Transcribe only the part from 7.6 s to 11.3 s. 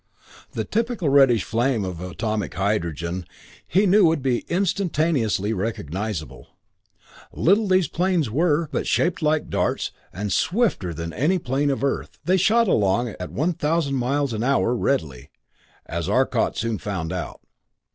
these planes were, but shaped like darts, and swifter than